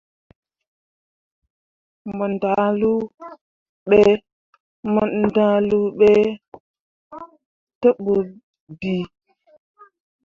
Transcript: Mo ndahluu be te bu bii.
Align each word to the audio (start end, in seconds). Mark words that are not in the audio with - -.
Mo 2.15 2.25
ndahluu 5.25 5.89
be 5.99 6.09
te 7.79 7.89
bu 8.03 8.15
bii. 8.79 9.05